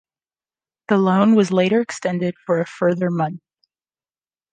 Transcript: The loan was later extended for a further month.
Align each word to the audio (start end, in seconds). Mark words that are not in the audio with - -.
The 0.87 0.97
loan 0.97 1.35
was 1.35 1.51
later 1.51 1.79
extended 1.79 2.33
for 2.47 2.59
a 2.59 2.65
further 2.65 3.11
month. 3.11 3.41